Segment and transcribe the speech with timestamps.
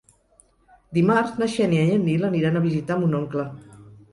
[0.99, 3.47] Dimarts na Xènia i en Nil aniran a visitar mon oncle.